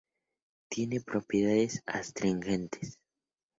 Tiene 0.69 0.99
propiedades 1.01 1.83
astringentes. 1.85 2.97